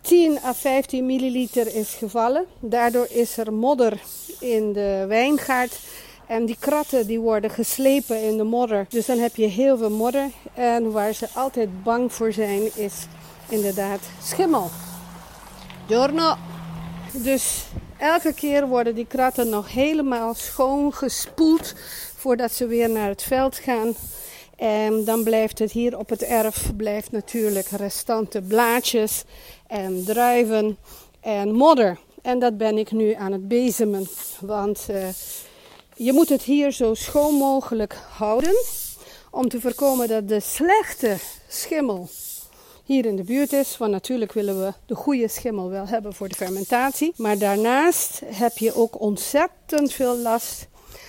10 0.02 0.40
à 0.44 0.54
15 0.54 1.06
milliliter 1.06 1.76
is 1.76 1.94
gevallen. 1.94 2.46
Daardoor 2.60 3.08
is 3.10 3.38
er 3.38 3.54
modder 3.54 4.02
in 4.40 4.74
de 4.74 5.06
wijngaard. 5.08 5.80
En 6.28 6.46
die 6.46 6.58
kratten 6.60 7.08
die 7.08 7.20
worden 7.20 7.50
geslepen 7.50 8.24
in 8.24 8.38
de 8.38 8.44
modder. 8.44 8.86
Dus 8.90 9.06
dan 9.06 9.18
heb 9.18 9.36
je 9.36 9.46
heel 9.46 9.78
veel 9.78 9.90
modder. 9.90 10.30
En 10.54 10.92
waar 10.92 11.14
ze 11.14 11.28
altijd 11.34 11.84
bang 11.84 12.14
voor 12.14 12.32
zijn 12.32 12.62
is 12.76 12.94
inderdaad 13.50 14.00
schimmel. 14.24 14.70
Giorno. 15.88 16.36
Dus 17.12 17.66
elke 17.98 18.34
keer 18.34 18.68
worden 18.68 18.96
die 18.96 19.06
kratten 19.08 19.50
nog 19.50 19.74
helemaal 19.74 20.34
schoon 20.34 20.94
gespoeld 20.94 21.74
voordat 22.16 22.52
ze 22.52 22.68
weer 22.68 22.90
naar 22.90 23.10
het 23.10 23.24
veld 23.24 23.56
gaan. 23.56 23.96
En 24.56 25.04
dan 25.06 25.24
blijft 25.24 25.60
het 25.60 25.72
hier 25.72 25.98
op 25.98 26.10
het 26.10 26.24
erf 26.24 26.76
blijft 26.76 27.12
natuurlijk 27.12 27.68
restante 27.68 28.42
blaadjes 28.42 29.24
en 29.68 30.04
druiven 30.06 30.78
en 31.22 31.52
modder. 31.52 31.98
En 32.22 32.40
dat 32.40 32.58
ben 32.58 32.78
ik 32.78 32.92
nu 32.92 33.14
aan 33.14 33.32
het 33.32 33.48
bezemen. 33.48 34.08
Want 34.40 34.88
uh, 34.92 35.08
je 35.98 36.14
moet 36.14 36.30
het 36.30 36.42
hier 36.42 36.72
zo 36.72 36.94
schoon 36.94 37.34
mogelijk 37.34 37.96
houden. 38.10 38.56
Om 39.32 39.50
te 39.50 39.62
voorkomen 39.62 40.08
dat 40.08 40.28
de 40.28 40.40
slechte 40.40 41.18
schimmel 41.48 42.10
hier 42.84 43.06
in 43.06 43.16
de 43.16 43.24
buurt 43.24 43.54
is. 43.54 43.78
Want 43.78 43.92
natuurlijk 43.92 44.34
willen 44.34 44.66
we 44.66 44.74
de 44.86 44.96
goede 44.96 45.28
schimmel 45.28 45.70
wel 45.70 45.88
hebben 45.88 46.14
voor 46.14 46.28
de 46.28 46.36
fermentatie. 46.36 47.14
Maar 47.16 47.38
daarnaast 47.38 48.22
heb 48.26 48.58
je 48.58 48.76
ook 48.76 49.02
ontzettend 49.02 49.94
veel 49.94 50.18
last 50.18 50.68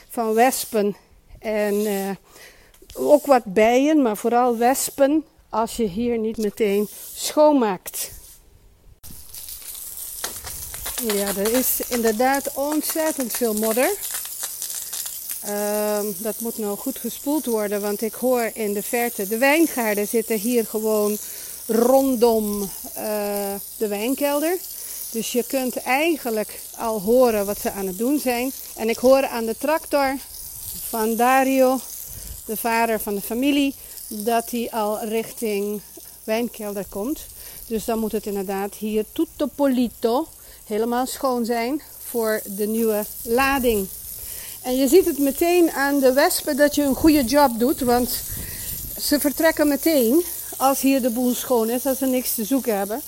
van 0.09 0.35
wespen. 0.35 0.97
En 1.39 1.75
uh, 1.75 2.11
ook 2.95 3.27
wat 3.27 3.45
bijen, 3.45 4.03
maar 4.03 4.17
vooral 4.17 4.57
wespen. 4.57 5.25
Als 5.49 5.77
je 5.77 5.85
hier 5.85 6.19
niet 6.19 6.37
meteen 6.37 6.89
schoonmaakt. 7.15 8.11
Ja, 11.03 11.27
er 11.27 11.53
is 11.53 11.81
inderdaad 11.89 12.55
ontzettend 12.55 13.33
veel 13.33 13.55
modder. 13.55 14.08
Uh, 15.45 15.99
dat 16.19 16.41
moet 16.41 16.59
nou 16.59 16.79
goed 16.79 16.99
gespoeld 16.99 17.47
worden, 17.47 17.81
want 17.81 18.03
ik 18.03 18.15
hoor 18.15 18.51
in 18.55 18.73
de 18.73 18.83
verte 18.83 19.29
de 19.29 19.39
wijngaarden 19.39 20.09
zitten 20.09 20.39
hier 20.39 20.67
gewoon 20.67 21.17
rondom 21.67 22.61
uh, 22.63 22.69
de 23.77 23.89
wijnkelder. 23.89 24.59
Dus 25.11 25.33
je 25.33 25.45
kunt 25.47 25.77
eigenlijk 25.77 26.61
al 26.77 27.01
horen 27.01 27.47
wat 27.47 27.59
ze 27.59 27.71
aan 27.71 27.87
het 27.87 27.99
doen 27.99 28.19
zijn. 28.19 28.53
En 28.77 28.89
ik 28.89 28.97
hoor 28.97 29.27
aan 29.27 29.47
de 29.47 29.57
tractor 29.59 30.17
van 30.89 31.17
Dario, 31.17 31.81
de 32.47 32.57
vader 32.57 33.01
van 33.01 33.15
de 33.15 33.21
familie, 33.21 33.75
dat 34.09 34.51
hij 34.51 34.71
al 34.71 35.05
richting 35.05 35.81
wijnkelder 36.25 36.85
komt. 36.89 37.21
Dus 37.67 37.85
dan 37.85 37.99
moet 37.99 38.13
het 38.13 38.27
inderdaad 38.27 38.75
hier 38.75 39.05
tutto 39.13 39.47
polito 39.55 40.27
helemaal 40.65 41.07
schoon 41.07 41.45
zijn 41.45 41.83
voor 41.99 42.41
de 42.45 42.67
nieuwe 42.67 43.05
lading. 43.23 43.89
En 44.69 44.77
je 44.77 44.89
ziet 44.89 45.05
het 45.05 45.19
meteen 45.19 45.71
aan 45.71 46.01
de 46.01 46.13
wespen 46.13 46.57
dat 46.57 46.75
je 46.75 46.83
een 46.83 46.95
goede 46.95 47.25
job 47.25 47.59
doet, 47.59 47.81
want 47.81 48.09
ze 48.99 49.21
vertrekken 49.21 49.69
meteen 49.69 50.23
als 50.57 50.81
hier 50.81 51.03
de 51.03 51.11
boel 51.11 51.35
schoon 51.35 51.71
is, 51.71 51.87
als 51.87 51.99
ze 51.99 52.07
niks 52.07 52.35
te 52.35 52.45
zoeken 52.45 52.77
hebben. 52.77 53.01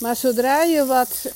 Maar 0.00 0.16
zodra 0.16 0.62
je 0.62 0.84
wat 0.86 1.32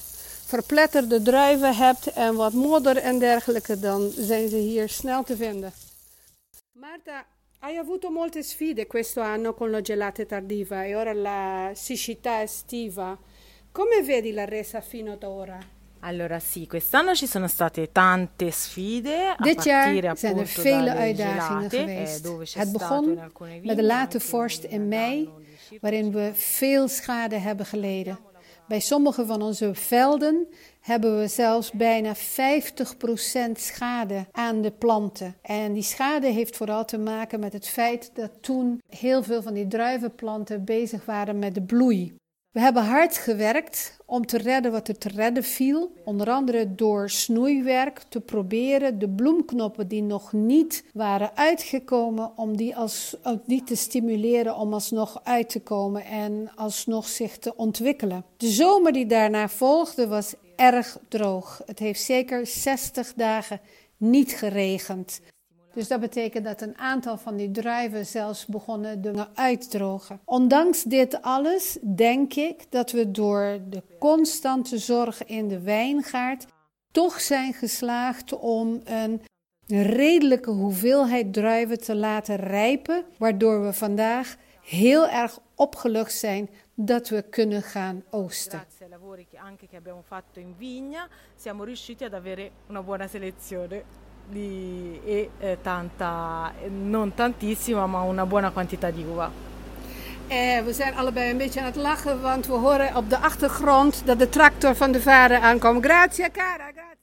verpletterde 0.47 1.23
druiven 1.23 1.77
hebt 1.77 2.07
en 2.07 2.35
wat 2.35 2.53
modder 2.53 2.97
en 2.97 3.19
dergelijke, 3.19 3.79
dan 3.79 4.11
zijn 4.17 4.49
ze 4.49 4.57
hier 4.57 4.89
snel 4.89 5.23
te 5.23 5.37
vinden. 5.37 5.73
Marta, 6.73 7.25
hai 7.59 7.77
avuto 7.77 8.11
molte 8.11 8.43
sfide 8.43 8.87
questo 8.87 9.21
anno 9.21 9.55
con 9.55 9.71
la 9.71 9.81
gelata 9.83 10.25
tardiva 10.25 10.85
e 10.85 10.97
ora 10.97 11.15
la 11.15 11.71
siccità 11.75 12.43
estiva. 12.43 13.19
Come 13.73 14.03
vedi 14.03 14.33
la 14.33 14.45
resa 14.45 14.81
fino 14.81 15.13
ad 15.13 15.25
ora? 15.25 15.80
Allora 16.00 16.38
sì, 16.38 16.66
quest'anno 16.66 17.14
ci 17.14 17.26
sono 17.26 17.47
state 17.47 17.92
tante 17.92 18.50
sfide. 18.50 19.35
Dit 19.38 19.64
jaar 19.64 20.16
zijn 20.16 20.38
er 20.38 20.47
vele 20.47 20.95
uitdagingen 20.95 21.71
geweest. 21.71 22.54
Het 22.54 22.73
begon 22.73 23.19
met 23.62 23.76
de 23.76 23.83
late 23.83 24.21
vorst 24.21 24.64
in 24.64 24.88
mei, 24.88 25.28
waarin 25.80 26.12
we 26.12 26.30
veel 26.35 26.88
schade 26.88 27.37
hebben 27.37 27.66
geleden. 27.66 28.19
Bij 28.69 28.80
sommige 28.80 29.26
van 29.26 29.42
onze 29.42 29.75
velden 29.75 30.47
hebben 30.80 31.19
we 31.19 31.28
zelfs 31.28 31.71
bijna 31.71 32.14
50% 32.16 32.19
schade 33.52 34.26
aan 34.33 34.62
de 34.62 34.71
planten. 34.71 35.37
En 35.42 35.73
die 35.73 35.83
schade 35.83 36.26
heeft 36.26 36.57
vooral 36.57 36.85
te 36.85 36.99
maken 36.99 37.40
met 37.40 37.52
het 37.52 37.69
feit 37.69 38.11
dat 38.14 38.30
toen 38.40 38.83
heel 38.88 39.23
veel 39.23 39.42
van 39.42 39.54
die 39.54 39.66
druivenplanten 39.66 40.64
bezig 40.64 41.04
waren 41.04 41.38
met 41.38 41.54
de 41.54 41.62
bloei. 41.62 42.19
We 42.50 42.61
hebben 42.61 42.85
hard 42.85 43.16
gewerkt 43.16 43.97
om 44.07 44.26
te 44.26 44.38
redden 44.38 44.73
wat 44.73 44.88
er 44.88 44.99
te 44.99 45.09
redden 45.09 45.45
viel. 45.45 45.92
Onder 46.04 46.30
andere 46.30 46.75
door 46.75 47.11
snoeiwerk 47.11 48.02
te 48.09 48.21
proberen 48.21 48.99
de 48.99 49.09
bloemknoppen 49.09 49.88
die 49.88 50.02
nog 50.02 50.33
niet 50.33 50.85
waren 50.92 51.37
uitgekomen, 51.37 52.33
om 52.37 52.57
die, 52.57 52.76
als, 52.76 53.16
die 53.47 53.64
te 53.64 53.76
stimuleren 53.76 54.57
om 54.57 54.73
alsnog 54.73 55.21
uit 55.25 55.49
te 55.49 55.61
komen 55.61 56.04
en 56.04 56.50
alsnog 56.57 57.09
zich 57.09 57.38
te 57.38 57.57
ontwikkelen. 57.57 58.25
De 58.37 58.49
zomer 58.49 58.92
die 58.92 59.07
daarna 59.07 59.49
volgde 59.49 60.07
was 60.07 60.35
erg 60.57 60.99
droog. 61.09 61.62
Het 61.66 61.78
heeft 61.78 62.02
zeker 62.02 62.47
60 62.47 63.14
dagen 63.14 63.61
niet 63.97 64.33
geregend. 64.33 65.21
Dus 65.75 65.89
dat 65.89 66.00
betekent 66.00 66.45
dat 66.45 66.61
een 66.61 66.79
aantal 66.79 67.19
van 67.19 67.37
die 67.37 67.50
druiven 67.50 68.07
zelfs 68.07 68.47
begonnen 68.47 69.03
te 69.03 69.27
uitdrogen. 69.35 70.21
Ondanks 70.25 70.83
dit 70.83 71.23
alles 71.23 71.79
denk 71.83 72.35
ik 72.35 72.71
dat 72.71 72.91
we 72.91 73.11
door 73.11 73.59
de 73.69 73.83
constante 73.99 74.79
zorg 74.79 75.25
in 75.25 75.49
de 75.49 75.61
wijngaard 75.61 76.47
toch 76.91 77.21
zijn 77.21 77.53
geslaagd 77.53 78.39
om 78.39 78.81
een 78.85 79.21
redelijke 79.67 80.50
hoeveelheid 80.50 81.33
druiven 81.33 81.81
te 81.81 81.95
laten 81.95 82.37
rijpen, 82.37 83.05
waardoor 83.17 83.65
we 83.65 83.73
vandaag 83.73 84.37
heel 84.62 85.09
erg 85.09 85.39
opgelucht 85.55 86.15
zijn 86.15 86.50
dat 86.75 87.09
we 87.09 87.23
kunnen 87.23 87.62
gaan 87.62 88.03
oosten. 88.11 88.59
In 88.59 88.65
vigna. 93.79 94.10
Di, 94.31 95.01
e 95.05 95.31
eh, 95.39 95.59
tanta, 95.63 96.53
non 96.69 97.15
tantissima, 97.15 97.87
ma 97.87 98.03
una 98.03 98.27
buona 98.27 98.51
quantità 98.51 98.91
di 98.91 99.03
uva. 99.03 99.31
Eh, 100.29 100.63
we 100.65 100.73
zijn 100.73 100.95
allebei 100.95 101.31
een 101.31 101.37
beetje 101.37 101.61
aan 101.61 101.67
het 101.67 101.77
lachen, 101.77 102.21
want 102.21 102.47
we 102.47 102.53
horen 102.53 102.97
op 102.97 103.11
de 103.11 103.19
achtergrond 103.19 104.03
dat 104.07 104.19
de 104.19 104.29
tractor 104.29 104.75
van 104.77 104.93
de 104.93 105.01
vader 105.01 105.41
aankomt. 105.41 105.85
Grazie, 105.85 106.31
cara, 106.31 106.71
grazie. 106.73 106.99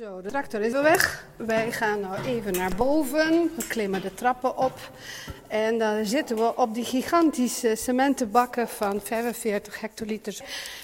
Zo, 0.00 0.20
de 0.20 0.28
tractor 0.28 0.60
is 0.60 0.72
weg. 0.72 1.26
Wij 1.36 1.72
gaan 1.72 2.00
nou 2.00 2.24
even 2.24 2.52
naar 2.52 2.74
boven. 2.76 3.50
We 3.56 3.66
klimmen 3.68 4.00
de 4.00 4.14
trappen 4.14 4.56
op. 4.56 4.78
En 5.48 5.78
dan 5.78 6.04
zitten 6.04 6.36
we 6.36 6.56
op 6.56 6.74
die 6.74 6.84
gigantische 6.84 7.76
cementenbakken 7.76 8.68
van 8.68 9.00
45 9.00 9.80
hectoliters. 9.80 10.40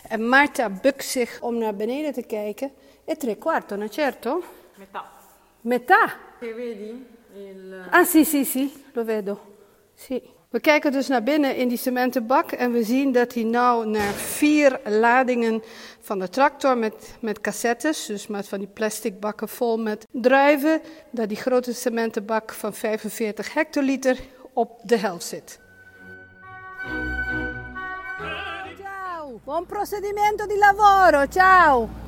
En 0.09 0.29
Marta 0.29 0.69
bukt 0.69 1.05
zich 1.05 1.41
om 1.41 1.59
naar 1.59 1.75
beneden 1.75 2.13
te 2.13 2.23
kijken. 2.23 2.71
E 3.05 3.17
tre 3.17 3.37
quarto, 3.37 3.77
no 3.77 3.87
certo? 3.91 4.43
Metà. 4.79 5.16
Metà. 5.63 6.13
Che 6.39 6.55
vedi? 6.55 7.07
Il... 7.35 7.89
Ah, 7.91 8.05
sì, 8.05 8.25
sì, 8.25 8.45
sì, 8.45 8.73
lo 8.93 9.05
vedo. 9.05 9.55
Sì. 9.95 10.35
We 10.51 10.61
kijken 10.61 10.93
dus 10.93 11.09
naar 11.09 11.23
binnen 11.23 11.57
in 11.57 11.69
die 11.69 11.79
cementenbak 11.79 12.53
en 12.53 12.73
we 12.73 12.85
zien 12.85 13.13
dat 13.13 13.35
hij 13.35 13.43
nou 13.43 13.87
naar 13.87 14.13
vier 14.13 14.81
ladingen 14.85 15.63
van 16.01 16.19
de 16.19 16.29
tractor 16.29 16.79
met, 16.79 17.17
met 17.21 17.41
cassettes, 17.41 18.07
dus 18.07 18.27
met 18.27 18.49
van 18.49 18.59
die 18.59 18.69
plastic 18.69 19.21
bakken 19.21 19.49
vol 19.49 19.79
met 19.79 20.07
druiven, 20.11 20.81
dat 21.11 21.29
die 21.29 21.37
grote 21.37 21.75
cementenbak 21.75 22.53
van 22.53 22.75
45 22.75 23.55
hectoliter 23.55 24.19
op 24.53 24.81
de 24.83 24.97
helft 24.97 25.27
zit. 25.27 25.61
Ciao, 28.79 29.41
buon 29.45 29.67
procedimento 29.67 30.47
di 30.47 30.59
lavoro, 30.59 31.27
ciao. 31.27 32.06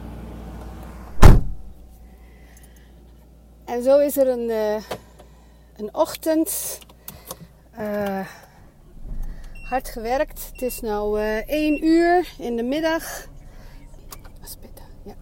En 3.68 3.82
zo 3.82 3.98
is 3.98 4.16
er 4.16 4.28
een, 4.28 4.48
uh, 4.48 4.74
een 5.76 5.94
ochtend. 5.94 6.78
Uh, 7.78 8.26
hard 9.68 9.88
gewerkt. 9.88 10.48
Het 10.52 10.62
is 10.62 10.80
nu 10.80 10.88
uh, 10.88 11.48
1 11.48 11.84
uur 11.84 12.32
in 12.38 12.56
de 12.56 12.62
middag. 12.62 13.26
Ja. 15.04 15.14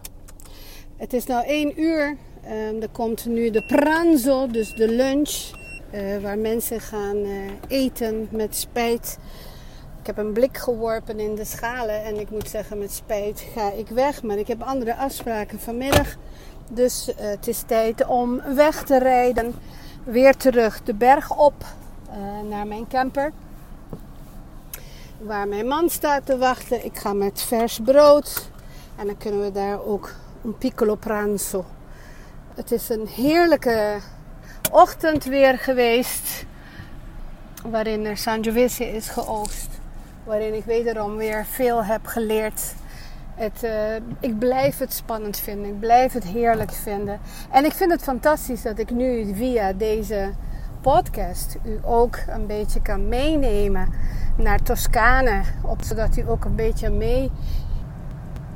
Het 0.97 1.13
is 1.13 1.25
nu 1.25 1.35
1 1.35 1.81
uur. 1.81 2.17
Um, 2.45 2.81
er 2.81 2.89
komt 2.89 3.25
nu 3.25 3.49
de 3.49 3.65
pranzo, 3.65 4.47
dus 4.47 4.73
de 4.73 4.87
lunch. 4.87 5.55
Waar 6.21 6.37
mensen 6.37 6.79
gaan 6.79 7.25
eten 7.67 8.27
met 8.31 8.55
spijt. 8.55 9.17
Ik 9.99 10.07
heb 10.07 10.17
een 10.17 10.33
blik 10.33 10.57
geworpen 10.57 11.19
in 11.19 11.35
de 11.35 11.45
schalen. 11.45 12.03
En 12.03 12.19
ik 12.19 12.29
moet 12.29 12.49
zeggen, 12.49 12.77
met 12.77 12.91
spijt 12.91 13.45
ga 13.53 13.71
ik 13.71 13.87
weg. 13.87 14.23
Maar 14.23 14.37
ik 14.37 14.47
heb 14.47 14.61
andere 14.61 14.95
afspraken 14.95 15.59
vanmiddag. 15.59 16.17
Dus 16.69 17.09
het 17.15 17.47
is 17.47 17.63
tijd 17.65 18.05
om 18.05 18.41
weg 18.55 18.83
te 18.83 18.99
rijden. 18.99 19.53
Weer 20.03 20.35
terug 20.35 20.83
de 20.83 20.93
berg 20.93 21.37
op 21.37 21.53
uh, 22.09 22.49
naar 22.49 22.67
mijn 22.67 22.87
camper. 22.87 23.31
Waar 25.17 25.47
mijn 25.47 25.67
man 25.67 25.89
staat 25.89 26.25
te 26.25 26.37
wachten. 26.37 26.85
Ik 26.85 26.97
ga 26.97 27.13
met 27.13 27.41
vers 27.41 27.79
brood. 27.83 28.49
En 28.95 29.05
dan 29.05 29.17
kunnen 29.17 29.41
we 29.41 29.51
daar 29.51 29.83
ook 29.83 30.13
een 30.43 30.57
piccolo 30.57 30.95
pranzo. 30.95 31.65
Het 32.55 32.71
is 32.71 32.89
een 32.89 33.07
heerlijke 33.07 33.97
ochtend 34.71 35.23
weer 35.23 35.57
geweest. 35.57 36.45
Waarin 37.63 38.05
er 38.05 38.17
Sangiovese 38.17 38.91
is 38.91 39.09
geoogst. 39.09 39.69
Waarin 40.23 40.53
ik 40.53 40.65
wederom 40.65 41.15
weer 41.15 41.45
veel 41.45 41.83
heb 41.83 42.05
geleerd. 42.05 42.61
Het, 43.37 43.63
uh, 43.63 43.95
ik 44.19 44.39
blijf 44.39 44.77
het 44.77 44.93
spannend 44.93 45.37
vinden. 45.37 45.69
Ik 45.69 45.79
blijf 45.79 46.13
het 46.13 46.23
heerlijk 46.23 46.71
vinden. 46.71 47.19
En 47.51 47.65
ik 47.65 47.73
vind 47.73 47.91
het 47.91 48.03
fantastisch 48.03 48.61
dat 48.61 48.79
ik 48.79 48.89
nu 48.89 49.35
via 49.35 49.73
deze 49.73 50.29
podcast 50.81 51.57
u 51.63 51.79
ook 51.83 52.19
een 52.27 52.45
beetje 52.45 52.81
kan 52.81 53.07
meenemen 53.07 53.93
naar 54.37 54.61
Toscane. 54.61 55.41
Op, 55.63 55.81
zodat 55.81 56.17
u 56.17 56.29
ook 56.29 56.45
een 56.45 56.55
beetje 56.55 56.89
mee. 56.89 57.31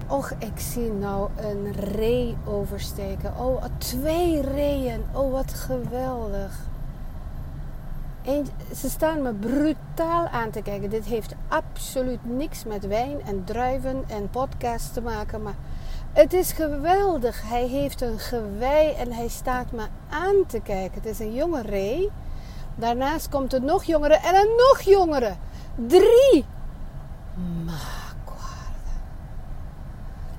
Och, 0.08 0.32
ik 0.32 0.60
zie 0.60 0.92
nou 0.92 1.30
een 1.36 1.72
ree 1.72 2.38
oversteken. 2.46 3.34
Oh, 3.40 3.64
twee 3.78 4.42
reeën. 4.42 5.04
Oh, 5.14 5.32
wat 5.32 5.54
geweldig. 5.54 6.71
Ze 8.76 8.90
staan 8.90 9.22
me 9.22 9.34
brutaal 9.34 10.28
aan 10.28 10.50
te 10.50 10.62
kijken. 10.62 10.90
Dit 10.90 11.06
heeft 11.06 11.36
absoluut 11.48 12.20
niks 12.26 12.64
met 12.64 12.88
wijn 12.88 13.22
en 13.26 13.44
druiven 13.44 14.04
en 14.08 14.30
podcast 14.30 14.94
te 14.94 15.02
maken. 15.02 15.42
Maar 15.42 15.56
het 16.14 16.34
is 16.34 16.52
geweldig. 16.52 17.42
Hij 17.50 17.68
heeft 17.68 18.02
een 18.02 18.20
gewei 18.20 18.94
en 18.94 19.12
hij 19.12 19.28
staat 19.28 19.72
me 19.72 19.86
aan 20.10 20.46
te 20.48 20.60
kijken. 20.60 20.94
Het 20.94 21.06
is 21.06 21.20
een 21.20 21.34
jonge 21.34 21.62
ree. 21.62 22.10
Daarnaast 22.76 23.30
komt 23.30 23.54
een 23.54 23.66
nog 23.66 23.84
jongere 23.84 24.16
en 24.16 24.36
een 24.36 24.56
nog 24.58 24.82
jongere. 24.82 25.36
Drie. 25.76 26.46
Maar 27.66 28.02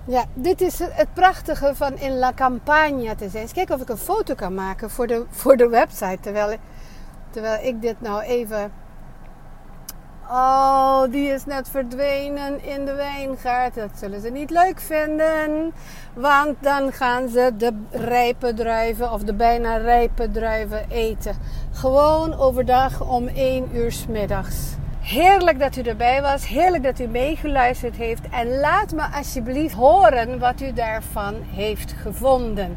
Ja, 0.05 0.25
dit 0.35 0.61
is 0.61 0.79
het 0.79 1.15
prachtige 1.15 1.75
van 1.75 1.99
in 1.99 2.19
La 2.19 2.33
Campagna 2.35 3.15
te 3.15 3.29
zijn. 3.29 3.43
Eens 3.43 3.53
kijken 3.53 3.75
of 3.75 3.81
ik 3.81 3.89
een 3.89 3.97
foto 3.97 4.35
kan 4.35 4.55
maken 4.55 4.91
voor 4.91 5.07
de, 5.07 5.25
voor 5.31 5.57
de 5.57 5.69
website. 5.69 6.19
Terwijl, 6.21 6.59
terwijl 7.33 7.67
ik 7.67 7.83
dit 7.83 8.01
nou 8.01 8.23
even 8.23 8.73
Oh, 10.35 11.03
die 11.11 11.29
is 11.29 11.45
net 11.45 11.69
verdwenen 11.69 12.65
in 12.65 12.85
de 12.85 12.95
wijngaard. 12.95 13.75
Dat 13.75 13.91
zullen 13.95 14.21
ze 14.21 14.31
niet 14.31 14.51
leuk 14.51 14.81
vinden. 14.81 15.73
Want 16.15 16.57
dan 16.61 16.93
gaan 16.93 17.29
ze 17.29 17.53
de 17.57 17.73
rijpe 17.91 18.55
druiven 18.55 19.13
of 19.13 19.23
de 19.23 19.35
bijna 19.35 19.77
rijpe 19.77 20.31
druiven 20.31 20.85
eten. 20.91 21.37
Gewoon 21.73 22.39
overdag 22.39 23.09
om 23.09 23.29
1 23.29 23.77
uur 23.77 23.93
s 23.93 24.07
middags. 24.07 24.57
Heerlijk 25.01 25.59
dat 25.59 25.77
u 25.77 25.83
erbij 25.83 26.23
was. 26.23 26.47
Heerlijk 26.47 26.83
dat 26.83 27.01
u 27.01 27.07
meegeluisterd 27.07 27.97
heeft. 27.97 28.29
En 28.31 28.61
laat 28.61 28.93
me 28.93 29.03
alsjeblieft 29.15 29.75
horen 29.75 30.39
wat 30.39 30.61
u 30.61 30.73
daarvan 30.73 31.35
heeft 31.55 31.93
gevonden. 31.93 32.77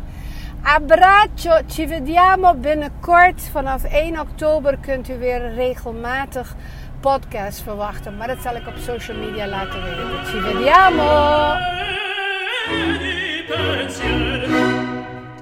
Abbraccio, 0.68 1.64
ci 1.68 1.86
vediamo 1.86 2.56
binnenkort. 2.56 3.40
Vanaf 3.52 3.84
1 3.84 4.20
oktober 4.20 4.78
kunt 4.80 5.10
u 5.10 5.18
weer 5.18 5.54
regelmatig 5.54 6.56
podcast 7.00 7.62
verwachten. 7.62 8.18
Maar 8.18 8.28
dat 8.28 8.42
zal 8.42 8.56
ik 8.56 8.68
op 8.68 8.78
social 8.78 9.18
media 9.18 9.48
laten 9.48 9.84
weten. 9.84 10.26
Ci 10.26 10.40
vediamo! 10.40 11.54